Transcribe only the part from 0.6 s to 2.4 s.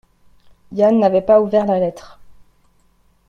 Yann n’avait pas ouvert la lettre.